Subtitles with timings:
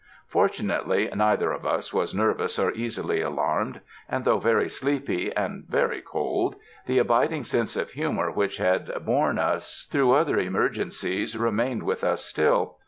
[0.25, 6.01] Fortunately neither of us was nervous or easily alarmed, and though very sleepy and very
[6.01, 6.55] cold,
[6.87, 10.47] the abiding sense of humor which had borne us through 14 o THE DESERTS other
[10.57, 12.77] emergencies, remained with us still.